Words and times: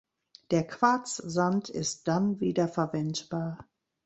Der 0.49 0.65
Quarzsand 0.65 1.69
ist 1.69 2.07
dann 2.07 2.39
wiederverwendbar. 2.39 3.59